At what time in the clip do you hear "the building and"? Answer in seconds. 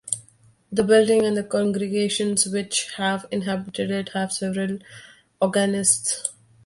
0.71-1.37